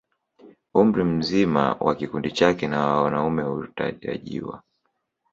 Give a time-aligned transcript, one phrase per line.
[0.81, 4.63] Umri mzima wa kikundi chake na wanaume hutarajiwa